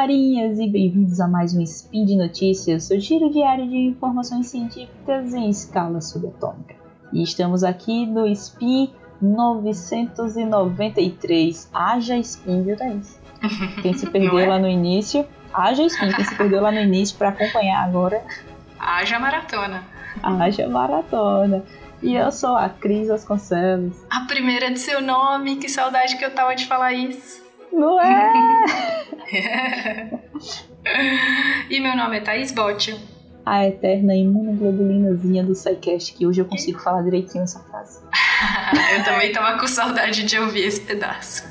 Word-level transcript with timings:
carinhas 0.00 0.58
e 0.58 0.66
bem-vindos 0.66 1.20
a 1.20 1.28
mais 1.28 1.54
um 1.54 1.60
Spin 1.60 2.06
de 2.06 2.16
Notícias, 2.16 2.84
seu 2.84 2.98
giro 2.98 3.28
diário 3.28 3.68
de 3.68 3.76
informações 3.76 4.46
científicas 4.46 5.34
em 5.34 5.50
escala 5.50 6.00
subatômica. 6.00 6.74
E 7.12 7.22
estamos 7.22 7.62
aqui 7.62 8.06
no 8.06 8.26
Spin 8.28 8.90
993. 9.20 11.68
Haja 11.70 12.16
Spin, 12.16 12.62
viu, 12.62 12.78
Thaís? 12.78 13.20
Quem 13.82 13.92
se 13.92 14.06
perdeu 14.12 14.38
é? 14.38 14.48
lá 14.48 14.58
no 14.58 14.68
início, 14.68 15.28
haja 15.52 15.84
Spin, 15.84 16.14
quem 16.14 16.24
se 16.24 16.34
perdeu 16.34 16.62
lá 16.62 16.72
no 16.72 16.80
início 16.80 17.18
para 17.18 17.28
acompanhar 17.28 17.84
agora. 17.84 18.24
Haja 18.78 19.18
maratona. 19.18 19.84
Haja 20.22 20.66
maratona. 20.66 21.62
E 22.02 22.14
eu 22.14 22.32
sou 22.32 22.56
a 22.56 22.70
Cris 22.70 23.08
Vasconcelos. 23.08 24.02
A 24.08 24.20
primeira 24.20 24.70
de 24.70 24.78
seu 24.78 25.02
nome, 25.02 25.56
que 25.56 25.68
saudade 25.68 26.16
que 26.16 26.24
eu 26.24 26.34
tava 26.34 26.54
de 26.54 26.66
falar 26.66 26.94
isso. 26.94 27.49
Não 27.72 28.00
é? 28.00 28.64
e 31.70 31.80
meu 31.80 31.96
nome 31.96 32.18
é 32.18 32.20
Thaís 32.20 32.52
Botti. 32.52 32.98
A 33.44 33.66
eterna 33.66 34.14
imunoglobulinazinha 34.14 35.42
do 35.42 35.54
SciCast, 35.54 36.12
que 36.12 36.26
hoje 36.26 36.40
eu 36.40 36.44
consigo 36.44 36.78
falar 36.78 37.02
direitinho 37.02 37.44
essa 37.44 37.60
frase. 37.60 38.00
eu 38.96 39.04
também 39.04 39.32
tava 39.32 39.58
com 39.58 39.66
saudade 39.66 40.24
de 40.24 40.38
ouvir 40.38 40.66
esse 40.66 40.80
pedaço. 40.80 41.44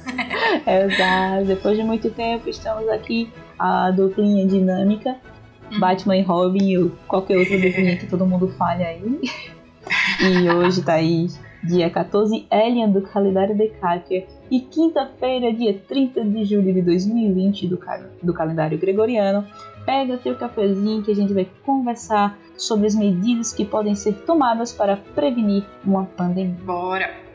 Exato. 0.65 1.45
Depois 1.45 1.77
de 1.77 1.83
muito 1.83 2.09
tempo, 2.11 2.49
estamos 2.49 2.87
aqui, 2.89 3.31
a 3.57 3.91
duplinha 3.91 4.45
dinâmica, 4.45 5.17
uhum. 5.71 5.79
Batman 5.79 6.17
e 6.17 6.21
Robin 6.21 6.77
ou 6.77 6.91
qualquer 7.07 7.37
outra 7.37 7.57
duplinha 7.57 7.97
que 7.97 8.07
todo 8.07 8.25
mundo 8.25 8.53
fale 8.57 8.83
aí. 8.83 9.19
E 10.21 10.51
hoje, 10.51 10.83
Thaís, 10.83 11.39
dia 11.63 11.89
14 11.89 12.45
Elian 12.51 12.89
do 12.89 13.01
calendário 13.01 13.57
Decatur 13.57 14.23
e 14.51 14.59
quinta-feira, 14.59 15.53
dia 15.53 15.79
30 15.87 16.23
de 16.25 16.45
julho 16.45 16.73
de 16.73 16.81
2020 16.81 17.67
do, 17.67 17.79
do 18.23 18.33
calendário 18.33 18.77
gregoriano. 18.77 19.45
Pega 19.85 20.17
teu 20.17 20.35
cafezinho 20.35 21.03
que 21.03 21.11
a 21.11 21.15
gente 21.15 21.33
vai 21.33 21.47
conversar 21.65 22.37
sobre 22.57 22.87
as 22.87 22.95
medidas 22.95 23.53
que 23.53 23.63
podem 23.63 23.95
ser 23.95 24.13
tomadas 24.25 24.71
para 24.71 24.97
prevenir 24.97 25.63
uma 25.85 26.05
pandemia. 26.05 26.55
Bora! 26.63 27.29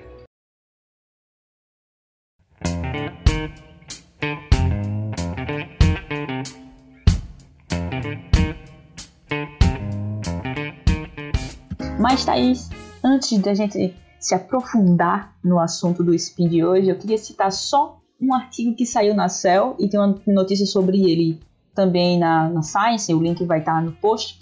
Mas 11.98 12.24
Thaís, 12.24 12.68
antes 13.02 13.38
da 13.38 13.54
gente 13.54 13.94
se 14.24 14.34
aprofundar 14.34 15.36
no 15.44 15.58
assunto 15.58 16.02
do 16.02 16.14
spin 16.14 16.48
de 16.48 16.64
hoje, 16.64 16.88
eu 16.88 16.96
queria 16.96 17.18
citar 17.18 17.52
só 17.52 18.00
um 18.18 18.32
artigo 18.32 18.74
que 18.74 18.86
saiu 18.86 19.14
na 19.14 19.28
Cell 19.28 19.76
e 19.78 19.86
tem 19.86 20.00
uma 20.00 20.18
notícia 20.28 20.64
sobre 20.64 21.10
ele 21.10 21.38
também 21.74 22.18
na, 22.18 22.48
na 22.48 22.62
Science, 22.62 23.12
o 23.12 23.20
link 23.20 23.44
vai 23.44 23.58
estar 23.58 23.82
no 23.82 23.92
post, 23.92 24.40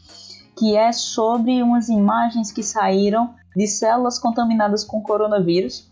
que 0.56 0.76
é 0.76 0.92
sobre 0.92 1.60
umas 1.64 1.88
imagens 1.88 2.52
que 2.52 2.62
saíram 2.62 3.34
de 3.56 3.66
células 3.66 4.20
contaminadas 4.20 4.84
com 4.84 5.02
coronavírus, 5.02 5.90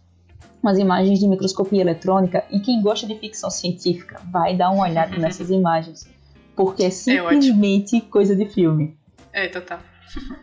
umas 0.62 0.78
imagens 0.78 1.18
de 1.18 1.27
microscopia 1.27 1.80
eletrônica, 1.80 2.44
e 2.48 2.61
quem 2.61 2.80
gosta 2.80 3.08
de 3.08 3.18
ficção 3.18 3.50
científica 3.50 4.20
vai 4.30 4.56
dar 4.56 4.70
uma 4.70 4.84
olhada 4.84 5.16
nessas 5.18 5.50
imagens, 5.50 6.08
porque 6.55 6.84
é, 6.84 6.86
é 6.86 6.91
simplesmente 6.91 7.96
é 7.96 8.00
coisa 8.02 8.36
de 8.36 8.46
filme. 8.46 8.96
É, 9.33 9.48
total. 9.48 9.80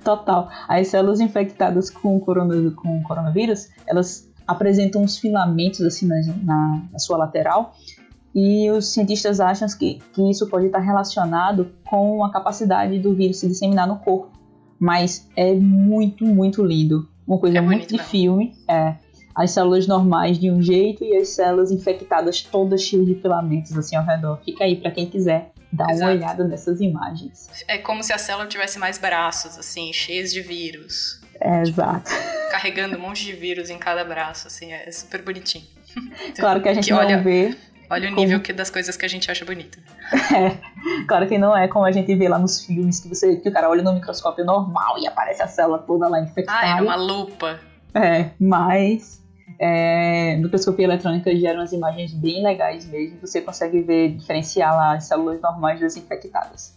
Total. 0.04 0.50
As 0.68 0.88
células 0.88 1.20
infectadas 1.20 1.90
com, 1.90 2.20
corona, 2.20 2.72
com 2.72 3.02
coronavírus, 3.04 3.70
elas 3.86 4.30
apresentam 4.46 5.04
uns 5.04 5.18
filamentos 5.18 5.82
assim 5.82 6.08
na, 6.08 6.16
na, 6.44 6.82
na 6.94 7.00
sua 7.00 7.18
lateral 7.18 7.76
e 8.34 8.70
os 8.70 8.88
cientistas 8.88 9.40
acham 9.40 9.68
que, 9.78 10.00
que 10.14 10.30
isso 10.30 10.48
pode 10.48 10.68
estar 10.68 10.80
relacionado 10.80 11.72
com 11.90 12.24
a 12.24 12.32
capacidade 12.32 13.00
do 13.00 13.14
vírus 13.14 13.40
se 13.40 13.48
disseminar 13.48 13.88
no 13.88 13.98
corpo. 13.98 14.30
Mas 14.80 15.28
é 15.36 15.56
muito, 15.56 16.24
muito 16.24 16.64
lindo. 16.64 17.10
Uma 17.28 17.40
coisa 17.40 17.58
é 17.58 17.62
muito 17.62 17.88
de 17.88 17.98
filme. 17.98 18.54
É. 18.68 18.96
As 19.34 19.52
células 19.52 19.88
normais 19.88 20.38
de 20.38 20.52
um 20.52 20.62
jeito 20.62 21.04
e 21.04 21.16
as 21.16 21.30
células 21.30 21.72
infectadas 21.72 22.44
todas 22.44 22.82
cheias 22.82 23.08
de 23.08 23.16
filamentos 23.16 23.76
assim 23.76 23.96
ao 23.96 24.06
redor. 24.06 24.40
Fica 24.46 24.64
aí 24.64 24.76
para 24.76 24.92
quem 24.92 25.08
quiser 25.08 25.52
Dá 25.72 25.86
Exato. 25.92 26.12
uma 26.12 26.18
olhada 26.18 26.44
nessas 26.46 26.80
imagens. 26.80 27.50
É 27.68 27.78
como 27.78 28.04
se 28.04 28.14
a 28.14 28.18
célula 28.18 28.48
tivesse 28.48 28.80
mais 28.80 28.98
braços, 28.98 29.58
assim, 29.58 29.92
cheios 29.92 30.32
de 30.32 30.42
vírus. 30.42 31.22
É, 31.40 31.62
exato. 31.62 32.10
Carregando 32.50 32.98
um 32.98 33.02
monte 33.02 33.26
de 33.26 33.34
vírus 33.34 33.70
em 33.70 33.78
cada 33.78 34.04
braço, 34.04 34.48
assim, 34.48 34.72
é 34.72 34.92
super 34.92 35.22
bonitinho. 35.22 35.66
Claro 36.38 36.62
que 36.62 36.70
a 36.70 36.74
gente 36.74 36.86
que 36.86 36.92
não 36.92 37.00
olha, 37.00 37.22
vê. 37.22 37.58
Olha 37.90 38.10
o 38.10 38.14
como... 38.14 38.22
nível 38.22 38.40
que, 38.40 38.54
das 38.54 38.70
coisas 38.70 38.96
que 38.96 39.06
a 39.06 39.10
gente 39.10 39.30
acha 39.32 39.44
bonito. 39.46 39.80
É, 40.36 40.58
claro 41.06 41.28
que 41.28 41.38
não 41.38 41.58
é 41.58 41.68
como 41.68 41.86
a 41.86 41.92
gente 41.92 42.14
vê 42.16 42.28
lá 42.28 42.38
nos 42.38 42.64
filmes, 42.64 43.00
que, 43.00 43.08
você, 43.10 43.38
que 43.38 43.50
o 43.50 43.52
cara 43.52 43.70
olha 43.70 43.82
no 43.82 43.94
microscópio 43.94 44.46
normal 44.46 44.98
e 45.00 45.08
aparece 45.08 45.42
a 45.42 45.48
célula 45.48 45.80
toda 45.80 46.08
lá 46.08 46.22
infectada. 46.22 46.60
Ah, 46.62 46.78
é 46.78 46.82
uma 46.82 46.96
lupa. 46.96 47.60
É, 47.94 48.32
mas 48.40 49.22
é, 49.60 50.36
microscopia 50.38 50.86
eletrônica 50.86 51.36
gera 51.36 51.60
umas 51.60 51.72
imagens 51.72 52.14
bem 52.14 52.44
legais 52.44 52.86
mesmo. 52.86 53.20
Você 53.22 53.42
consegue 53.42 53.82
ver, 53.82 54.16
diferenciar 54.16 54.76
lá 54.76 54.96
as 54.96 55.06
células 55.06 55.42
normais 55.42 55.80
das 55.80 55.96
infectadas. 55.98 56.76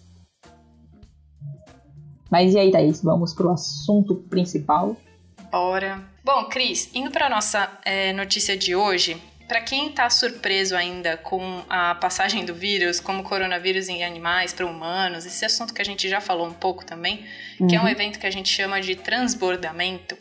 Mas 2.30 2.54
e 2.54 2.58
aí, 2.58 2.70
Thaís? 2.70 3.02
Vamos 3.02 3.34
pro 3.34 3.50
assunto 3.50 4.14
principal? 4.14 4.96
Bora. 5.50 6.00
Bom, 6.24 6.44
Cris, 6.44 6.90
indo 6.94 7.10
para 7.10 7.28
nossa 7.28 7.68
é, 7.84 8.12
notícia 8.12 8.56
de 8.56 8.74
hoje, 8.74 9.20
para 9.48 9.60
quem 9.60 9.88
está 9.88 10.08
surpreso 10.08 10.76
ainda 10.76 11.16
com 11.16 11.64
a 11.68 11.96
passagem 11.96 12.44
do 12.44 12.54
vírus, 12.54 13.00
como 13.00 13.24
coronavírus 13.24 13.88
em 13.88 14.04
animais 14.04 14.52
para 14.52 14.64
humanos, 14.64 15.26
esse 15.26 15.44
assunto 15.44 15.74
que 15.74 15.82
a 15.82 15.84
gente 15.84 16.08
já 16.08 16.20
falou 16.20 16.46
um 16.46 16.52
pouco 16.52 16.84
também, 16.86 17.24
uhum. 17.58 17.66
que 17.66 17.74
é 17.74 17.80
um 17.80 17.82
uhum. 17.82 17.88
evento 17.88 18.20
que 18.20 18.26
a 18.28 18.30
gente 18.30 18.48
chama 18.48 18.80
de 18.80 18.94
transbordamento. 18.94 20.16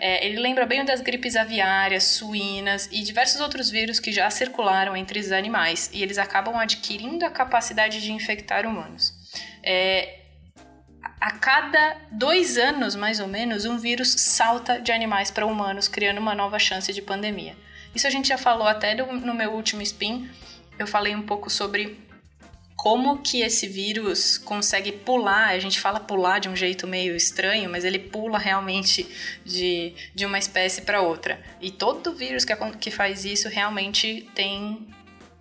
É, 0.00 0.24
ele 0.24 0.38
lembra 0.38 0.64
bem 0.64 0.84
das 0.84 1.00
gripes 1.00 1.34
aviárias, 1.34 2.04
suínas 2.04 2.88
e 2.92 3.02
diversos 3.02 3.40
outros 3.40 3.68
vírus 3.68 3.98
que 3.98 4.12
já 4.12 4.30
circularam 4.30 4.96
entre 4.96 5.18
os 5.18 5.32
animais 5.32 5.90
e 5.92 6.02
eles 6.02 6.18
acabam 6.18 6.56
adquirindo 6.56 7.24
a 7.24 7.30
capacidade 7.30 8.00
de 8.00 8.12
infectar 8.12 8.64
humanos. 8.66 9.12
É, 9.62 10.20
a 11.20 11.32
cada 11.32 11.96
dois 12.12 12.56
anos, 12.56 12.94
mais 12.94 13.18
ou 13.18 13.26
menos, 13.26 13.64
um 13.64 13.76
vírus 13.76 14.12
salta 14.20 14.80
de 14.80 14.92
animais 14.92 15.30
para 15.30 15.46
humanos, 15.46 15.88
criando 15.88 16.18
uma 16.18 16.34
nova 16.34 16.58
chance 16.58 16.92
de 16.92 17.02
pandemia. 17.02 17.56
Isso 17.94 18.06
a 18.06 18.10
gente 18.10 18.28
já 18.28 18.38
falou 18.38 18.68
até 18.68 18.94
no 18.94 19.34
meu 19.34 19.52
último 19.52 19.82
spin. 19.82 20.30
Eu 20.78 20.86
falei 20.86 21.16
um 21.16 21.22
pouco 21.22 21.50
sobre 21.50 21.98
como 22.78 23.18
que 23.18 23.40
esse 23.40 23.66
vírus 23.66 24.38
consegue 24.38 24.92
pular, 24.92 25.48
a 25.48 25.58
gente 25.58 25.80
fala 25.80 25.98
pular 25.98 26.38
de 26.38 26.48
um 26.48 26.54
jeito 26.54 26.86
meio 26.86 27.16
estranho, 27.16 27.68
mas 27.68 27.84
ele 27.84 27.98
pula 27.98 28.38
realmente 28.38 29.04
de, 29.44 29.92
de 30.14 30.24
uma 30.24 30.38
espécie 30.38 30.82
para 30.82 31.02
outra. 31.02 31.40
E 31.60 31.72
todo 31.72 32.14
vírus 32.14 32.44
que, 32.44 32.54
que 32.78 32.92
faz 32.92 33.24
isso 33.24 33.48
realmente 33.48 34.30
tem 34.32 34.86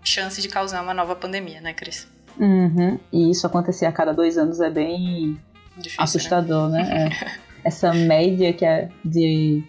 chance 0.04 0.42
de 0.42 0.50
causar 0.50 0.82
uma 0.82 0.96
nova 0.96 1.16
pandemia, 1.16 1.62
né, 1.62 1.74
Cris? 1.74 2.08
Uhum. 2.40 3.00
E 3.14 3.30
isso 3.30 3.46
acontecer 3.46 3.86
a 3.86 3.92
cada 3.92 4.14
dois 4.14 4.36
anos 4.36 4.60
é 4.60 4.72
bem 4.72 5.40
Difícil, 5.78 6.00
né? 6.00 6.04
assustador, 6.04 6.70
né? 6.70 6.84
né? 6.84 7.10
É. 7.64 7.68
Essa 7.68 7.94
média 7.94 8.52
que 8.54 8.66
é 8.66 8.90
de 9.06 9.64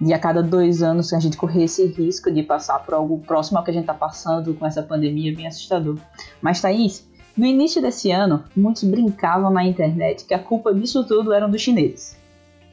de 0.00 0.12
a 0.12 0.18
cada 0.18 0.42
dois 0.42 0.82
anos 0.82 1.12
a 1.12 1.20
gente 1.20 1.36
correr 1.36 1.64
esse 1.64 1.86
risco 1.86 2.30
de 2.30 2.42
passar 2.42 2.78
por 2.84 2.94
algo 2.94 3.18
próximo 3.18 3.58
ao 3.58 3.64
que 3.64 3.70
a 3.70 3.74
gente 3.74 3.82
está 3.82 3.94
passando 3.94 4.54
com 4.54 4.66
essa 4.66 4.82
pandemia 4.82 5.34
bem 5.34 5.46
assustador. 5.46 5.98
Mas 6.40 6.60
Thaís, 6.60 7.06
no 7.36 7.44
início 7.44 7.82
desse 7.82 8.10
ano, 8.10 8.44
muitos 8.56 8.84
brincavam 8.84 9.50
na 9.50 9.64
internet 9.64 10.24
que 10.24 10.34
a 10.34 10.38
culpa 10.38 10.74
disso 10.74 11.04
tudo 11.04 11.32
eram 11.32 11.50
dos 11.50 11.60
chineses. 11.60 12.16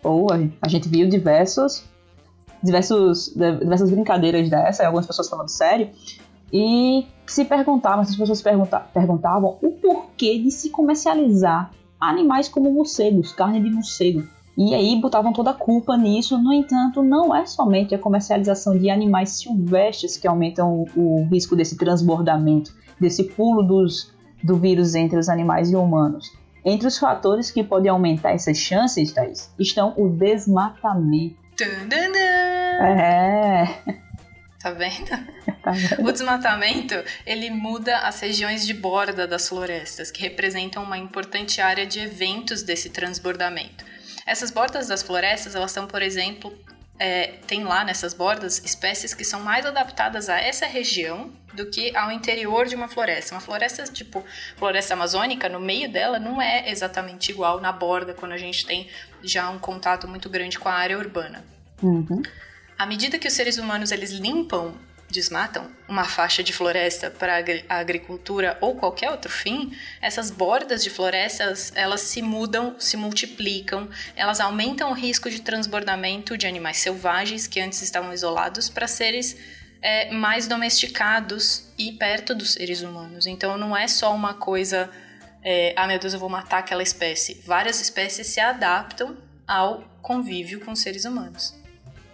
Ou 0.04 0.28
a 0.62 0.68
gente 0.68 0.88
viu 0.88 1.10
diversos, 1.10 1.84
diversos, 2.62 3.34
diversas 3.36 3.90
brincadeiras 3.90 4.50
dessa, 4.50 4.86
algumas 4.86 5.08
pessoas 5.08 5.30
falando 5.30 5.50
sério, 5.50 5.90
e 6.54 7.08
se 7.26 7.44
perguntavam, 7.44 8.02
essas 8.02 8.16
pessoas 8.16 8.42
pergunta, 8.42 8.80
perguntavam 8.80 9.58
o 9.62 9.72
porquê 9.72 10.40
de 10.40 10.52
se 10.52 10.70
comercializar 10.70 11.72
animais 12.00 12.48
como 12.48 12.72
morcegos, 12.72 13.32
carne 13.32 13.62
de 13.62 13.70
morcego. 13.70 14.24
E 14.58 14.74
aí 14.74 15.00
botavam 15.02 15.34
toda 15.34 15.52
a 15.52 15.54
culpa 15.54 15.98
nisso. 15.98 16.38
No 16.38 16.54
entanto, 16.54 17.04
não 17.04 17.36
é 17.36 17.46
somente 17.46 17.94
a 17.94 18.00
comercialização 18.00 18.78
de 18.78 18.90
animais 18.90 19.32
silvestres 19.32 20.18
que 20.18 20.28
aumentam 20.28 20.86
o, 20.96 21.00
o 21.22 21.26
risco 21.26 21.56
desse 21.56 21.78
transbordamento, 21.78 22.74
desse 23.00 23.24
pulo 23.24 23.62
dos, 23.64 24.14
do 24.44 24.56
vírus 24.56 24.96
entre 24.96 25.20
os 25.20 25.28
animais 25.28 25.72
e 25.72 25.76
humanos. 25.76 26.32
Entre 26.64 26.88
os 26.88 26.98
fatores 26.98 27.52
que 27.52 27.64
podem 27.64 27.92
aumentar 27.92 28.32
essas 28.32 28.58
chances, 28.58 29.12
Thaís, 29.12 29.54
estão 29.60 29.94
o 29.98 30.10
desmatamento. 30.10 31.36
É. 32.82 33.66
Tá 34.60 34.72
vendo? 34.72 35.10
tá 35.62 35.72
vendo? 35.72 36.08
O 36.08 36.12
desmatamento, 36.12 36.96
ele 37.24 37.52
muda 37.52 38.00
as 38.00 38.20
regiões 38.20 38.66
de 38.66 38.74
borda 38.74 39.28
das 39.28 39.48
florestas, 39.48 40.10
que 40.10 40.24
representam 40.24 40.84
uma 40.84 40.98
importante 40.98 41.62
área 41.62 41.86
de 41.86 42.00
eventos 42.00 42.64
desse 42.64 42.90
transbordamento. 42.90 43.86
Essas 44.26 44.50
bordas 44.52 44.88
das 44.88 45.04
florestas, 45.04 45.54
elas 45.56 45.72
são, 45.72 45.86
por 45.86 46.02
exemplo, 46.02 46.52
é, 46.98 47.34
tem 47.46 47.64
lá 47.64 47.84
nessas 47.84 48.14
bordas 48.14 48.64
espécies 48.64 49.14
que 49.14 49.24
são 49.24 49.42
mais 49.42 49.66
adaptadas 49.66 50.30
a 50.30 50.40
essa 50.40 50.66
região 50.66 51.32
do 51.54 51.66
que 51.68 51.96
ao 51.96 52.12
interior 52.12 52.66
de 52.66 52.76
uma 52.76 52.88
floresta. 52.88 53.36
Uma 53.36 53.42
floresta 53.42 53.84
tipo 53.84 54.24
floresta 54.58 54.94
amazônica, 54.94 55.48
no 55.50 55.60
meio 55.60 55.92
dela 55.92 56.20
não 56.20 56.42
é 56.42 56.70
exatamente 56.70 57.32
igual 57.32 57.60
na 57.60 57.72
borda 57.72 58.14
quando 58.14 58.32
a 58.32 58.38
gente 58.38 58.66
tem 58.66 58.90
já 59.22 59.50
um 59.50 59.60
contato 59.60 60.08
muito 60.08 60.30
grande 60.30 60.58
com 60.58 60.70
a 60.70 60.74
área 60.74 60.98
urbana. 60.98 61.44
Uhum. 61.84 62.24
À 62.78 62.86
medida 62.86 63.20
que 63.20 63.28
os 63.28 63.34
seres 63.34 63.58
humanos 63.58 63.92
eles 63.92 64.12
limpam 64.12 64.74
desmatam 65.10 65.70
uma 65.88 66.04
faixa 66.06 66.44
de 66.44 66.52
floresta 66.52 67.12
para 67.12 67.44
a 67.70 67.78
agricultura 67.78 68.58
ou 68.60 68.76
qualquer 68.76 69.12
outro 69.12 69.32
fim, 69.32 69.72
essas 70.02 70.32
bordas 70.32 70.84
de 70.84 70.90
florestas 70.90 71.72
elas 71.76 72.02
se 72.02 72.22
mudam, 72.22 72.76
se 72.80 72.98
multiplicam, 72.98 73.88
elas 74.16 74.40
aumentam 74.40 74.90
o 74.90 74.94
risco 74.94 75.30
de 75.30 75.42
transbordamento 75.42 76.38
de 76.38 76.48
animais 76.48 76.78
selvagens 76.78 77.48
que 77.48 77.60
antes 77.60 77.82
estavam 77.82 78.14
isolados 78.14 78.68
para 78.68 78.88
seres 78.88 79.38
é, 79.82 80.12
mais 80.12 80.48
domesticados 80.48 81.72
e 81.78 81.92
perto 81.92 82.34
dos 82.34 82.54
seres 82.54 82.82
humanos. 82.82 83.28
Então 83.28 83.58
não 83.58 83.78
é 83.78 83.88
só 83.88 84.14
uma 84.14 84.34
coisa, 84.34 84.90
é, 85.44 85.74
ah 85.78 85.88
meu 85.88 86.00
Deus, 86.00 86.14
eu 86.14 86.20
vou 86.20 86.30
matar 86.30 86.60
aquela 86.60 86.82
espécie. 86.82 87.42
Várias 87.46 87.80
espécies 87.80 88.28
se 88.28 88.40
adaptam 88.40 89.16
ao 89.48 89.84
convívio 90.02 90.60
com 90.62 90.76
seres 90.76 91.06
humanos. 91.06 91.54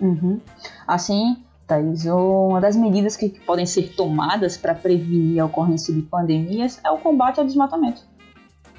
Uhum. 0.02 0.42
Assim, 0.86 1.42
Thaís, 1.68 2.06
uma 2.06 2.60
das 2.60 2.76
medidas 2.76 3.16
que 3.16 3.30
podem 3.30 3.66
ser 3.66 3.94
tomadas 3.96 4.58
para 4.58 4.76
prevenir 4.76 5.40
a 5.42 5.46
ocorrência 5.46 5.94
de 5.94 6.02
pandemias 6.02 6.80
é 6.84 6.92
o 6.92 6.98
combate 6.98 7.40
ao 7.40 7.46
desmatamento. 7.46 8.02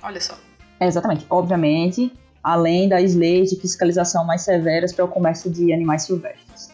Olha 0.02 0.20
só. 0.20 0.36
É, 0.78 0.86
exatamente. 0.86 1.24
Obviamente, 1.30 2.12
além 2.42 2.88
das 2.88 3.14
leis 3.14 3.50
de 3.50 3.56
fiscalização 3.56 4.24
mais 4.24 4.42
severas 4.42 4.92
para 4.92 5.04
o 5.04 5.08
comércio 5.08 5.50
de 5.50 5.72
animais 5.72 6.02
silvestres. 6.02 6.72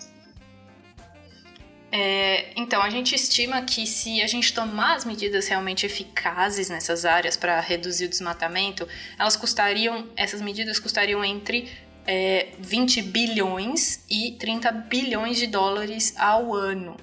É, 1.91 2.51
então, 2.55 2.83
a 2.83 2.91
gente 2.91 3.15
estima 3.15 3.63
que 3.63 3.87
se 3.87 4.21
a 4.21 4.27
gente 4.27 4.53
tomar 4.53 4.97
as 4.97 5.05
medidas 5.05 5.49
realmente 5.49 5.87
eficazes 5.87 6.69
nessas 6.69 7.05
áreas 7.05 7.37
para 7.37 7.59
reduzir 7.61 8.07
o 8.07 8.09
desmatamento, 8.09 8.87
elas 9.19 9.37
custariam, 9.37 10.07
essas 10.15 10.43
medidas 10.43 10.79
custariam 10.79 11.25
entre 11.25 11.69
é, 12.09 12.49
20 12.59 13.03
bilhões 13.03 14.03
e 14.11 14.33
30 14.39 14.73
bilhões 14.73 15.37
de 15.37 15.47
dólares 15.47 16.15
ao 16.17 16.55
ano, 16.55 16.97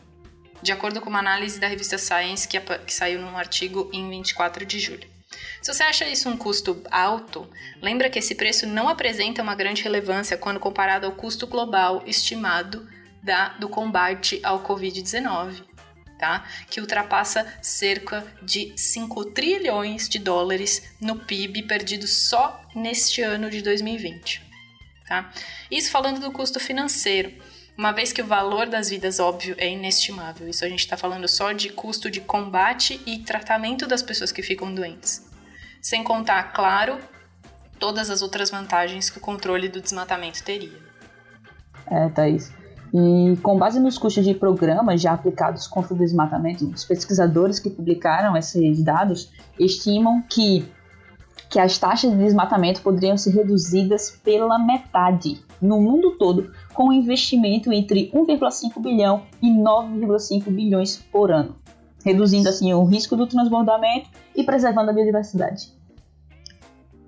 de 0.63 0.71
acordo 0.71 0.99
com 0.99 1.11
uma 1.11 1.19
análise 1.19 1.59
da 1.59 1.67
revista 1.67 1.95
Science 1.95 2.47
que, 2.47 2.59
que 2.59 2.91
saiu 2.91 3.21
num 3.21 3.37
artigo 3.37 3.87
em 3.93 4.09
24 4.09 4.65
de 4.65 4.79
julho. 4.79 5.07
Se 5.61 5.71
você 5.71 5.83
acha 5.83 6.07
isso 6.07 6.27
um 6.27 6.35
custo 6.35 6.81
alto, 6.89 7.47
lembra 7.83 8.09
que 8.09 8.17
esse 8.17 8.33
preço 8.33 8.65
não 8.65 8.89
apresenta 8.89 9.43
uma 9.43 9.53
grande 9.53 9.83
relevância 9.83 10.37
quando 10.37 10.59
comparado 10.59 11.05
ao 11.05 11.11
custo 11.11 11.45
global 11.45 12.01
estimado 12.07 12.89
da, 13.21 13.49
do 13.49 13.69
combate 13.69 14.39
ao 14.43 14.63
Covid-19, 14.63 15.63
tá? 16.17 16.47
que 16.67 16.81
ultrapassa 16.81 17.45
cerca 17.61 18.25
de 18.41 18.73
5 18.75 19.25
trilhões 19.25 20.09
de 20.09 20.17
dólares 20.17 20.81
no 20.99 21.19
PIB 21.19 21.63
perdido 21.63 22.07
só 22.07 22.59
neste 22.73 23.21
ano 23.21 23.51
de 23.51 23.61
2020. 23.61 24.44
Tá? 25.07 25.29
Isso 25.69 25.91
falando 25.91 26.19
do 26.19 26.31
custo 26.31 26.59
financeiro, 26.59 27.31
uma 27.77 27.91
vez 27.91 28.11
que 28.11 28.21
o 28.21 28.25
valor 28.25 28.67
das 28.67 28.89
vidas, 28.89 29.19
óbvio, 29.19 29.55
é 29.57 29.69
inestimável. 29.69 30.47
Isso 30.47 30.63
a 30.63 30.69
gente 30.69 30.79
está 30.79 30.95
falando 30.95 31.27
só 31.27 31.51
de 31.51 31.69
custo 31.69 32.09
de 32.09 32.21
combate 32.21 33.01
e 33.05 33.19
tratamento 33.19 33.85
das 33.85 34.01
pessoas 34.01 34.31
que 34.31 34.41
ficam 34.41 34.73
doentes. 34.73 35.29
Sem 35.81 36.03
contar, 36.03 36.53
claro, 36.53 36.97
todas 37.77 38.09
as 38.09 38.21
outras 38.21 38.49
vantagens 38.49 39.09
que 39.09 39.17
o 39.17 39.21
controle 39.21 39.67
do 39.67 39.81
desmatamento 39.81 40.43
teria. 40.43 40.79
É, 41.85 42.09
Thaís. 42.09 42.51
E 42.93 43.35
com 43.43 43.57
base 43.57 43.77
nos 43.79 43.97
custos 43.97 44.23
de 44.23 44.33
programas 44.33 45.01
já 45.01 45.11
aplicados 45.11 45.67
contra 45.67 45.93
o 45.93 45.97
desmatamento, 45.97 46.65
os 46.65 46.85
pesquisadores 46.85 47.59
que 47.59 47.69
publicaram 47.69 48.37
esses 48.37 48.81
dados 48.81 49.31
estimam 49.59 50.21
que 50.21 50.65
que 51.55 51.59
as 51.61 51.77
taxas 51.77 52.11
de 52.11 52.17
desmatamento 52.17 52.81
poderiam 52.81 53.17
ser 53.17 53.29
reduzidas 53.29 54.11
pela 54.11 54.59
metade 54.59 55.41
no 55.61 55.79
mundo 55.79 56.17
todo, 56.17 56.51
com 56.73 56.89
um 56.89 56.91
investimento 56.91 57.71
entre 57.71 58.11
1,5 58.11 58.81
bilhão 58.81 59.25
e 59.41 59.49
9,5 59.49 60.51
bilhões 60.51 60.97
por 60.97 61.31
ano, 61.31 61.55
reduzindo 62.03 62.49
assim 62.49 62.73
o 62.73 62.83
risco 62.83 63.15
do 63.15 63.25
transbordamento 63.25 64.09
e 64.35 64.43
preservando 64.43 64.89
a 64.89 64.93
biodiversidade. 64.93 65.71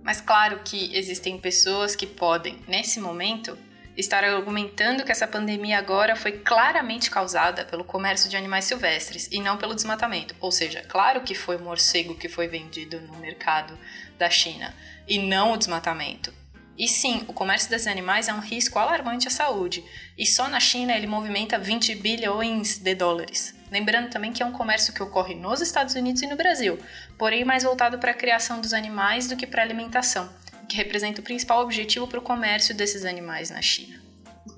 Mas 0.01 0.21
claro 0.21 0.61
que 0.63 0.95
existem 0.95 1.37
pessoas 1.37 1.93
que 1.93 2.07
podem, 2.07 2.57
nesse 2.69 3.01
momento, 3.01 3.57
estar 3.97 4.23
argumentando 4.23 5.03
que 5.03 5.11
essa 5.11 5.27
pandemia 5.27 5.79
agora 5.79 6.15
foi 6.15 6.33
claramente 6.33 7.09
causada 7.09 7.65
pelo 7.65 7.83
comércio 7.83 8.29
de 8.29 8.37
animais 8.37 8.65
silvestres 8.65 9.27
e 9.31 9.41
não 9.41 9.57
pelo 9.57 9.73
desmatamento. 9.73 10.35
Ou 10.39 10.51
seja, 10.51 10.83
claro 10.87 11.21
que 11.21 11.33
foi 11.33 11.55
o 11.55 11.63
morcego 11.63 12.15
que 12.15 12.29
foi 12.29 12.47
vendido 12.47 13.01
no 13.01 13.17
mercado 13.17 13.77
da 14.17 14.29
China 14.29 14.73
e 15.07 15.17
não 15.17 15.51
o 15.51 15.57
desmatamento. 15.57 16.31
E 16.77 16.87
sim, 16.87 17.25
o 17.27 17.33
comércio 17.33 17.71
desses 17.71 17.87
animais 17.87 18.27
é 18.27 18.33
um 18.33 18.39
risco 18.39 18.77
alarmante 18.77 19.27
à 19.27 19.31
saúde, 19.31 19.83
e 20.15 20.27
só 20.27 20.47
na 20.47 20.59
China 20.59 20.95
ele 20.95 21.07
movimenta 21.07 21.57
20 21.57 21.95
bilhões 21.95 22.77
de 22.77 22.93
dólares. 22.93 23.55
Lembrando 23.71 24.11
também 24.11 24.31
que 24.31 24.43
é 24.43 24.45
um 24.45 24.51
comércio 24.51 24.93
que 24.93 25.01
ocorre 25.01 25.33
nos 25.33 25.59
Estados 25.59 25.95
Unidos 25.95 26.21
e 26.21 26.27
no 26.27 26.35
Brasil, 26.35 26.77
porém 27.17 27.43
mais 27.43 27.63
voltado 27.63 27.97
para 27.97 28.11
a 28.11 28.13
criação 28.13 28.61
dos 28.61 28.73
animais 28.73 29.27
do 29.27 29.35
que 29.35 29.47
para 29.47 29.63
a 29.63 29.65
alimentação 29.65 30.29
que 30.67 30.77
representa 30.77 31.21
o 31.21 31.23
principal 31.23 31.61
objetivo 31.61 32.07
para 32.07 32.19
o 32.19 32.21
comércio 32.21 32.75
desses 32.75 33.05
animais 33.05 33.49
na 33.49 33.61
China. 33.61 33.95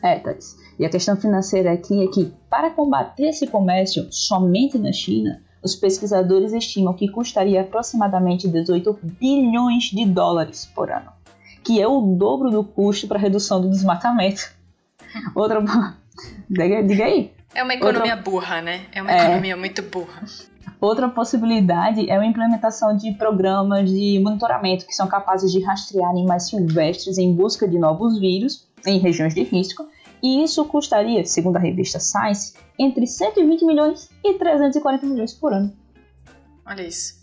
É, 0.01 0.19
Thais. 0.19 0.57
E 0.77 0.85
a 0.85 0.89
questão 0.89 1.17
financeira 1.17 1.73
aqui 1.73 2.03
é 2.03 2.07
que, 2.07 2.33
para 2.49 2.69
combater 2.69 3.29
esse 3.29 3.45
comércio 3.47 4.07
somente 4.11 4.77
na 4.77 4.93
China, 4.93 5.41
os 5.61 5.75
pesquisadores 5.75 6.53
estimam 6.53 6.93
que 6.93 7.09
custaria 7.09 7.61
aproximadamente 7.61 8.47
18 8.47 8.97
bilhões 9.19 9.85
de 9.85 10.05
dólares 10.05 10.65
por 10.73 10.89
ano, 10.89 11.11
que 11.63 11.81
é 11.81 11.87
o 11.87 11.99
dobro 11.99 12.49
do 12.49 12.63
custo 12.63 13.07
para 13.07 13.17
a 13.17 13.21
redução 13.21 13.59
do 13.59 13.69
desmatamento. 13.69 14.53
Outra. 15.35 15.61
Diga 16.49 17.05
aí. 17.05 17.33
É 17.53 17.63
uma 17.63 17.73
economia 17.73 18.15
Outra... 18.15 18.31
burra, 18.31 18.61
né? 18.61 18.85
É 18.93 19.01
uma 19.01 19.11
é... 19.11 19.21
economia 19.21 19.57
muito 19.57 19.81
burra. 19.81 20.23
Outra 20.81 21.09
possibilidade 21.09 22.09
é 22.09 22.17
a 22.17 22.25
implementação 22.25 22.95
de 22.95 23.11
programas 23.11 23.89
de 23.89 24.17
monitoramento 24.19 24.85
que 24.85 24.95
são 24.95 25.07
capazes 25.07 25.51
de 25.51 25.59
rastrear 25.59 26.09
animais 26.09 26.47
silvestres 26.47 27.17
em 27.17 27.35
busca 27.35 27.67
de 27.67 27.77
novos 27.77 28.17
vírus 28.17 28.65
em 28.87 28.97
regiões 28.97 29.33
de 29.33 29.43
risco, 29.43 29.85
e 30.23 30.41
isso 30.41 30.63
custaria, 30.65 31.25
segundo 31.25 31.57
a 31.57 31.59
revista 31.59 31.99
Science, 31.99 32.53
entre 32.77 33.05
120 33.05 33.65
milhões 33.65 34.09
e 34.23 34.35
340 34.35 35.05
milhões 35.05 35.33
por 35.33 35.51
ano. 35.51 35.73
Olha 36.65 36.83
isso. 36.83 37.18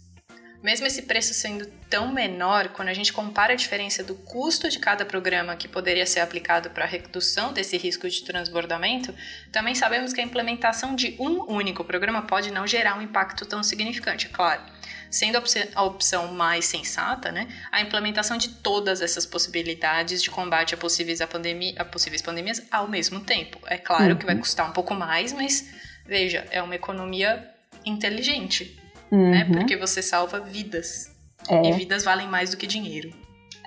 Mesmo 0.66 0.84
esse 0.84 1.02
preço 1.02 1.32
sendo 1.32 1.64
tão 1.88 2.12
menor, 2.12 2.70
quando 2.70 2.88
a 2.88 2.92
gente 2.92 3.12
compara 3.12 3.52
a 3.52 3.56
diferença 3.56 4.02
do 4.02 4.16
custo 4.16 4.68
de 4.68 4.80
cada 4.80 5.04
programa 5.04 5.54
que 5.54 5.68
poderia 5.68 6.04
ser 6.04 6.18
aplicado 6.18 6.70
para 6.70 6.82
a 6.82 6.88
redução 6.88 7.52
desse 7.52 7.76
risco 7.76 8.10
de 8.10 8.24
transbordamento, 8.24 9.14
também 9.52 9.76
sabemos 9.76 10.12
que 10.12 10.20
a 10.20 10.24
implementação 10.24 10.96
de 10.96 11.14
um 11.20 11.54
único 11.54 11.84
programa 11.84 12.22
pode 12.22 12.50
não 12.50 12.66
gerar 12.66 12.98
um 12.98 13.00
impacto 13.00 13.46
tão 13.46 13.62
significante, 13.62 14.26
é 14.26 14.28
claro. 14.28 14.60
Sendo 15.08 15.40
a 15.72 15.82
opção 15.84 16.32
mais 16.34 16.64
sensata, 16.64 17.30
né, 17.30 17.46
a 17.70 17.80
implementação 17.80 18.36
de 18.36 18.48
todas 18.48 19.00
essas 19.00 19.24
possibilidades 19.24 20.20
de 20.20 20.30
combate 20.30 20.74
a 20.74 20.76
possíveis, 20.76 21.20
a 21.20 21.28
pandemia, 21.28 21.74
a 21.78 21.84
possíveis 21.84 22.22
pandemias 22.22 22.60
ao 22.72 22.88
mesmo 22.88 23.20
tempo. 23.20 23.60
É 23.66 23.78
claro 23.78 24.16
que 24.16 24.26
vai 24.26 24.34
uhum. 24.34 24.40
custar 24.40 24.68
um 24.68 24.72
pouco 24.72 24.94
mais, 24.96 25.32
mas 25.32 25.70
veja, 26.04 26.44
é 26.50 26.60
uma 26.60 26.74
economia 26.74 27.48
inteligente? 27.84 28.84
Uhum. 29.10 29.30
né? 29.30 29.44
Porque 29.44 29.76
você 29.76 30.02
salva 30.02 30.40
vidas. 30.40 31.14
É. 31.48 31.68
E 31.68 31.72
vidas 31.72 32.04
valem 32.04 32.28
mais 32.28 32.50
do 32.50 32.56
que 32.56 32.66
dinheiro. 32.66 33.10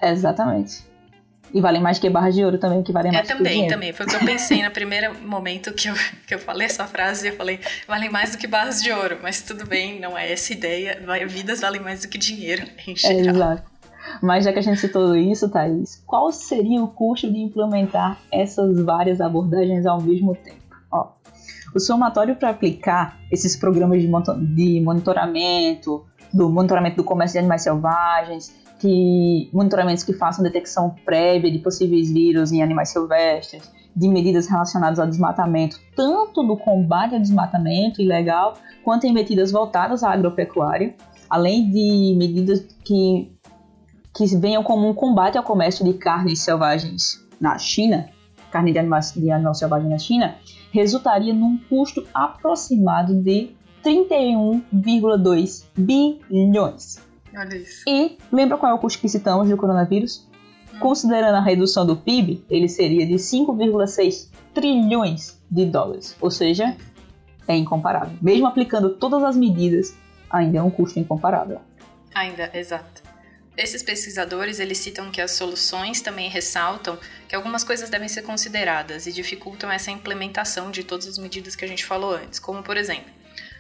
Exatamente. 0.02 0.90
E 1.54 1.62
valem 1.62 1.82
mais 1.82 1.98
que 1.98 2.10
barras 2.10 2.36
de 2.36 2.44
ouro 2.44 2.58
também, 2.58 2.84
que 2.84 2.92
valem 2.92 3.12
é, 3.12 3.16
mais 3.16 3.28
também, 3.28 3.44
que 3.44 3.50
dinheiro. 3.50 3.74
também. 3.74 3.94
Foi 3.94 4.06
o 4.06 4.10
que 4.10 4.16
eu 4.16 4.20
pensei 4.20 4.64
no 4.64 4.72
primeiro 4.72 5.16
momento 5.22 5.74
que 5.74 5.88
eu, 5.88 5.96
que 6.28 6.36
eu 6.36 6.40
falei 6.40 6.68
essa 6.68 6.86
frase. 6.86 7.30
Eu 7.30 7.36
falei, 7.36 7.60
valem 7.88 8.10
mais 8.10 8.32
do 8.32 8.38
que 8.38 8.46
barras 8.46 8.82
de 8.82 8.92
ouro. 8.92 9.18
Mas 9.22 9.42
tudo 9.42 9.66
bem, 9.66 10.00
não 10.00 10.18
é 10.18 10.32
essa 10.32 10.54
ideia. 10.54 11.00
Vidas 11.28 11.62
valem 11.62 11.82
mais 11.82 12.02
do 12.02 12.08
que 12.08 12.18
dinheiro, 12.18 12.66
em 12.88 12.96
geral. 12.96 13.18
É, 13.18 13.30
exato. 13.30 13.70
Mas 14.22 14.46
já 14.46 14.54
que 14.54 14.60
a 14.60 14.62
gente 14.62 14.80
citou 14.80 15.16
isso, 15.16 15.50
Thaís, 15.50 16.02
qual 16.06 16.32
seria 16.32 16.82
o 16.84 16.88
custo 16.88 17.32
de 17.32 17.40
implementar 17.40 18.20
essas 18.32 18.80
várias 18.82 19.22
abordagens 19.22 19.86
ao 19.86 20.02
mesmo 20.02 20.36
tempo? 20.36 20.59
O 21.74 21.80
somatório 21.80 22.36
para 22.36 22.50
aplicar 22.50 23.20
esses 23.32 23.56
programas 23.56 24.02
de 24.02 24.82
monitoramento, 24.82 26.06
do 26.34 26.50
monitoramento 26.50 26.98
do 26.98 27.04
comércio 27.04 27.34
de 27.34 27.40
animais 27.40 27.62
selvagens, 27.62 28.54
que 28.80 29.50
monitoramentos 29.54 30.04
que 30.04 30.14
façam 30.14 30.44
detecção 30.44 30.96
prévia 31.06 31.52
de 31.52 31.60
possíveis 31.60 32.12
vírus 32.12 32.52
em 32.52 32.64
animais 32.64 32.90
silvestres, 32.90 33.62
de 33.96 34.08
medidas 34.08 34.48
relacionadas 34.48 35.00
ao 35.00 35.08
desmatamento, 35.08 35.80
tanto 35.96 36.44
do 36.44 36.56
combate 36.56 37.14
ao 37.14 37.22
desmatamento 37.22 38.02
ilegal, 38.02 38.54
quanto 38.84 39.06
em 39.06 39.14
medidas 39.14 39.52
voltadas 39.52 40.04
à 40.04 40.12
agropecuária, 40.12 40.96
além 41.30 41.70
de 41.70 42.16
medidas 42.18 42.66
que, 42.84 43.32
que 44.16 44.26
venham 44.38 44.64
como 44.64 44.88
um 44.88 44.94
combate 44.94 45.38
ao 45.38 45.44
comércio 45.44 45.84
de 45.84 45.94
carnes 45.94 46.40
selvagens 46.40 47.20
na 47.40 47.58
China, 47.58 48.10
carne 48.52 48.72
de 48.72 48.80
animais 48.80 49.12
de 49.14 49.32
animal 49.32 49.54
selvagem 49.54 49.90
na 49.90 49.98
China, 49.98 50.36
resultaria 50.72 51.34
num 51.34 51.58
custo 51.70 52.06
aproximado 52.14 53.14
de 53.16 53.52
31,2 53.84 55.66
bilhões. 55.78 57.00
Olha 57.36 57.56
isso. 57.56 57.84
E 57.88 58.18
lembra 58.32 58.58
qual 58.58 58.72
é 58.72 58.76
o 58.76 58.80
custo 58.80 59.00
que 59.00 59.08
citamos 59.08 59.48
do 59.50 59.58
coronavírus? 59.58 60.28
Hum. 60.74 60.80
Considerando 60.80 61.36
a 61.36 61.42
redução 61.42 61.86
do 61.86 61.96
PIB, 61.96 62.44
ele 62.50 62.68
seria 62.68 63.06
de 63.06 63.16
5,6 63.16 64.30
trilhões 64.54 65.40
de 65.50 65.66
dólares. 65.66 66.16
Ou 66.20 66.32
seja, 66.32 66.76
é 67.48 67.56
incomparável. 67.56 68.18
Mesmo 68.22 68.48
aplicando 68.48 68.90
todas 68.92 69.24
as 69.24 69.36
medidas, 69.36 69.96
ainda 70.30 70.60
é 70.60 70.62
um 70.62 70.70
custo 70.70 71.00
incomparável. 71.00 71.60
Ainda, 72.14 72.50
exato. 72.54 73.09
Esses 73.60 73.84
pesquisadores 73.84 74.58
eles 74.58 74.78
citam 74.78 75.12
que 75.12 75.20
as 75.20 75.32
soluções 75.32 76.00
também 76.00 76.30
ressaltam 76.30 76.98
que 77.28 77.36
algumas 77.36 77.62
coisas 77.62 77.90
devem 77.90 78.08
ser 78.08 78.22
consideradas 78.22 79.06
e 79.06 79.12
dificultam 79.12 79.70
essa 79.70 79.92
implementação 79.92 80.72
de 80.72 80.82
todas 80.82 81.06
as 81.06 81.18
medidas 81.18 81.58
que 81.58 81.66
a 81.66 81.68
gente 81.68 81.86
falou 81.86 82.16
antes, 82.16 82.40
como 82.40 82.64
por 82.64 82.78
exemplo, 82.78 83.12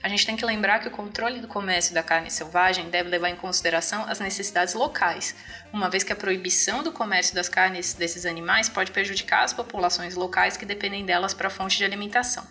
a 0.01 0.07
gente 0.07 0.25
tem 0.25 0.37
que 0.37 0.45
lembrar 0.45 0.79
que 0.79 0.87
o 0.87 0.91
controle 0.91 1.41
do 1.41 1.49
comércio 1.49 1.93
da 1.93 2.01
carne 2.01 2.31
selvagem 2.31 2.89
deve 2.89 3.09
levar 3.09 3.29
em 3.29 3.35
consideração 3.35 4.05
as 4.07 4.21
necessidades 4.21 4.73
locais, 4.73 5.35
uma 5.73 5.89
vez 5.89 6.01
que 6.01 6.13
a 6.13 6.15
proibição 6.15 6.81
do 6.81 6.93
comércio 6.93 7.35
das 7.35 7.49
carnes 7.49 7.93
desses 7.93 8.25
animais 8.25 8.69
pode 8.69 8.91
prejudicar 8.91 9.43
as 9.43 9.51
populações 9.51 10.15
locais 10.15 10.55
que 10.55 10.65
dependem 10.65 11.05
delas 11.05 11.33
para 11.33 11.49
fonte 11.49 11.77
de 11.77 11.83
alimentação. 11.83 12.47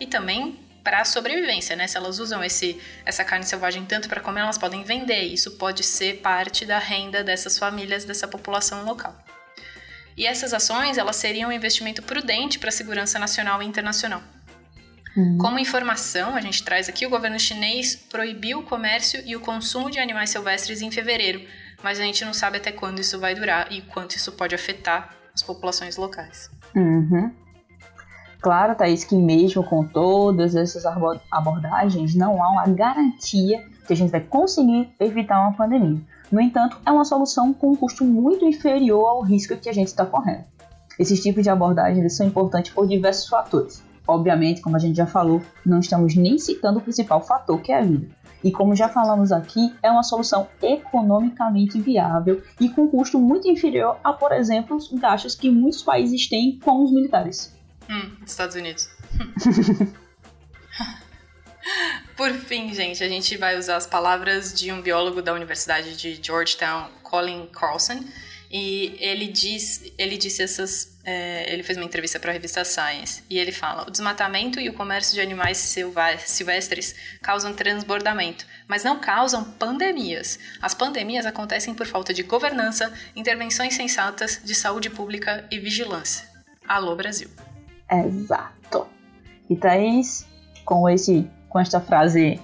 E 0.00 0.06
também 0.06 0.58
para 0.82 1.00
a 1.00 1.04
sobrevivência, 1.04 1.76
né? 1.76 1.86
Se 1.86 1.96
elas 1.96 2.18
usam 2.18 2.42
esse, 2.42 2.80
essa 3.04 3.24
carne 3.24 3.44
selvagem 3.44 3.84
tanto 3.84 4.08
para 4.08 4.20
comer, 4.20 4.40
elas 4.40 4.58
podem 4.58 4.82
vender. 4.84 5.22
Isso 5.22 5.52
pode 5.52 5.82
ser 5.84 6.18
parte 6.20 6.64
da 6.64 6.78
renda 6.78 7.22
dessas 7.22 7.58
famílias, 7.58 8.04
dessa 8.04 8.26
população 8.26 8.84
local. 8.84 9.16
E 10.16 10.26
essas 10.26 10.52
ações, 10.52 10.98
elas 10.98 11.16
seriam 11.16 11.50
um 11.50 11.52
investimento 11.52 12.02
prudente 12.02 12.58
para 12.58 12.70
a 12.70 12.72
segurança 12.72 13.18
nacional 13.18 13.62
e 13.62 13.66
internacional. 13.66 14.22
Uhum. 15.16 15.38
Como 15.38 15.58
informação, 15.58 16.34
a 16.34 16.40
gente 16.40 16.62
traz 16.62 16.88
aqui, 16.88 17.06
o 17.06 17.10
governo 17.10 17.38
chinês 17.38 17.94
proibiu 17.94 18.60
o 18.60 18.62
comércio 18.62 19.22
e 19.24 19.34
o 19.36 19.40
consumo 19.40 19.90
de 19.90 19.98
animais 19.98 20.30
silvestres 20.30 20.82
em 20.82 20.90
fevereiro, 20.90 21.40
mas 21.82 21.98
a 21.98 22.02
gente 22.02 22.24
não 22.24 22.34
sabe 22.34 22.58
até 22.58 22.72
quando 22.72 23.00
isso 23.00 23.18
vai 23.18 23.34
durar 23.34 23.72
e 23.72 23.82
quanto 23.82 24.16
isso 24.16 24.32
pode 24.32 24.54
afetar 24.54 25.14
as 25.34 25.42
populações 25.42 25.96
locais. 25.96 26.50
Uhum. 26.74 27.34
Claro, 28.40 28.76
Thaís, 28.76 29.02
que 29.02 29.16
mesmo 29.16 29.64
com 29.64 29.84
todas 29.84 30.54
essas 30.54 30.84
abordagens, 31.30 32.14
não 32.14 32.42
há 32.42 32.50
uma 32.50 32.66
garantia 32.68 33.64
que 33.86 33.92
a 33.92 33.96
gente 33.96 34.10
vai 34.10 34.20
conseguir 34.20 34.88
evitar 35.00 35.40
uma 35.40 35.54
pandemia. 35.54 36.00
No 36.30 36.40
entanto, 36.40 36.78
é 36.86 36.92
uma 36.92 37.04
solução 37.04 37.52
com 37.52 37.72
um 37.72 37.76
custo 37.76 38.04
muito 38.04 38.44
inferior 38.44 39.08
ao 39.08 39.22
risco 39.22 39.56
que 39.56 39.68
a 39.68 39.72
gente 39.72 39.88
está 39.88 40.06
correndo. 40.06 40.44
Esses 40.98 41.20
tipos 41.20 41.42
de 41.42 41.50
abordagens 41.50 42.16
são 42.16 42.26
importantes 42.26 42.72
por 42.72 42.86
diversos 42.86 43.28
fatores. 43.28 43.82
Obviamente, 44.06 44.60
como 44.60 44.76
a 44.76 44.78
gente 44.78 44.96
já 44.96 45.06
falou, 45.06 45.42
não 45.66 45.80
estamos 45.80 46.14
nem 46.14 46.38
citando 46.38 46.78
o 46.78 46.82
principal 46.82 47.20
fator, 47.20 47.60
que 47.60 47.72
é 47.72 47.78
a 47.78 47.82
vida. 47.82 48.08
E 48.42 48.52
como 48.52 48.76
já 48.76 48.88
falamos 48.88 49.32
aqui, 49.32 49.74
é 49.82 49.90
uma 49.90 50.04
solução 50.04 50.46
economicamente 50.62 51.80
viável 51.80 52.40
e 52.60 52.68
com 52.68 52.86
custo 52.86 53.18
muito 53.18 53.48
inferior 53.48 53.96
a, 54.04 54.12
por 54.12 54.30
exemplo, 54.32 54.76
os 54.76 54.92
gastos 54.92 55.34
que 55.34 55.50
muitos 55.50 55.82
países 55.82 56.28
têm 56.28 56.58
com 56.58 56.84
os 56.84 56.92
militares. 56.92 57.57
Hum, 57.88 58.16
Estados 58.26 58.54
Unidos. 58.54 58.88
Por 62.16 62.32
fim, 62.32 62.74
gente, 62.74 63.02
a 63.02 63.08
gente 63.08 63.36
vai 63.36 63.56
usar 63.56 63.76
as 63.76 63.86
palavras 63.86 64.52
de 64.52 64.72
um 64.72 64.82
biólogo 64.82 65.22
da 65.22 65.32
Universidade 65.32 65.96
de 65.96 66.20
Georgetown, 66.20 66.90
Colin 67.02 67.46
Carlson, 67.46 68.04
e 68.50 68.96
ele 68.98 69.28
diz, 69.28 69.92
ele 69.98 70.16
disse 70.16 70.42
essas, 70.42 70.98
é, 71.04 71.52
ele 71.52 71.62
fez 71.62 71.76
uma 71.76 71.84
entrevista 71.84 72.18
para 72.18 72.30
a 72.30 72.32
revista 72.32 72.64
Science 72.64 73.22
e 73.28 73.38
ele 73.38 73.52
fala: 73.52 73.86
o 73.86 73.90
desmatamento 73.90 74.58
e 74.58 74.70
o 74.70 74.72
comércio 74.72 75.14
de 75.14 75.20
animais 75.20 75.58
silvestres 75.58 76.94
causam 77.22 77.52
transbordamento, 77.52 78.46
mas 78.66 78.82
não 78.82 78.98
causam 78.98 79.44
pandemias. 79.44 80.38
As 80.62 80.72
pandemias 80.72 81.26
acontecem 81.26 81.74
por 81.74 81.86
falta 81.86 82.14
de 82.14 82.22
governança, 82.22 82.92
intervenções 83.14 83.74
sensatas 83.74 84.40
de 84.42 84.54
saúde 84.54 84.88
pública 84.88 85.46
e 85.50 85.58
vigilância. 85.58 86.26
Alô 86.66 86.96
Brasil. 86.96 87.28
Exato. 87.90 88.86
E 89.48 89.56
Thaís, 89.56 90.26
com, 90.64 90.88
esse, 90.88 91.28
com 91.48 91.58
esta 91.58 91.80
frase 91.80 92.40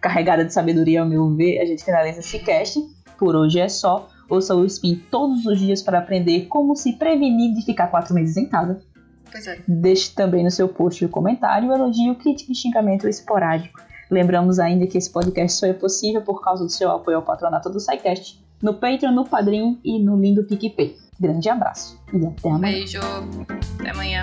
carregada 0.00 0.44
de 0.44 0.52
sabedoria, 0.52 1.00
ao 1.00 1.08
meu 1.08 1.34
ver, 1.34 1.60
a 1.60 1.64
gente 1.64 1.84
finaliza 1.84 2.20
esse 2.20 2.38
cast. 2.40 2.78
Por 3.18 3.34
hoje 3.34 3.60
é 3.60 3.68
só. 3.68 4.08
Ouça 4.28 4.54
o 4.54 4.64
Spin 4.64 4.96
todos 5.10 5.44
os 5.46 5.58
dias 5.58 5.82
para 5.82 5.98
aprender 5.98 6.46
como 6.46 6.74
se 6.74 6.94
prevenir 6.94 7.54
de 7.54 7.64
ficar 7.64 7.88
quatro 7.88 8.14
meses 8.14 8.36
em 8.36 8.48
casa. 8.48 8.80
Pois 9.30 9.46
é. 9.46 9.58
Deixe 9.66 10.14
também 10.14 10.44
no 10.44 10.50
seu 10.50 10.68
post 10.68 11.04
o 11.04 11.08
comentário, 11.08 11.72
elogio, 11.72 12.14
crítica 12.14 12.52
e 12.52 12.54
xingamento 12.54 13.08
esporádico. 13.08 13.80
Lembramos 14.10 14.58
ainda 14.58 14.86
que 14.86 14.98
esse 14.98 15.10
podcast 15.10 15.58
só 15.58 15.66
é 15.66 15.72
possível 15.72 16.22
por 16.22 16.42
causa 16.42 16.64
do 16.64 16.70
seu 16.70 16.90
apoio 16.90 17.16
ao 17.16 17.22
patronato 17.22 17.70
do 17.70 17.80
SciCast, 17.80 18.42
no 18.62 18.74
Patreon, 18.74 19.12
no 19.12 19.24
Padrim 19.24 19.80
e 19.84 19.98
no 19.98 20.20
lindo 20.20 20.44
PicPay. 20.44 20.96
Grande 21.18 21.48
abraço 21.48 22.00
e 22.12 22.26
até 22.26 22.50
amanhã. 22.50 22.72
Beijo, 22.72 23.00
até 23.80 23.90
amanhã. 23.90 24.22